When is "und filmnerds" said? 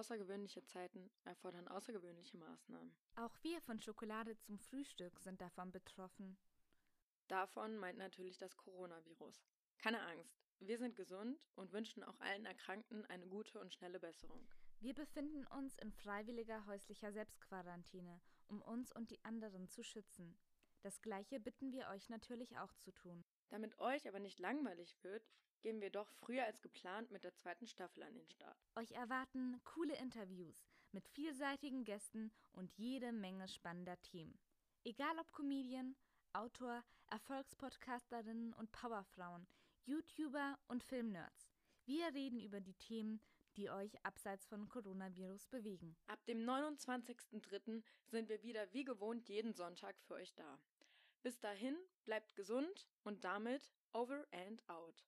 40.68-41.50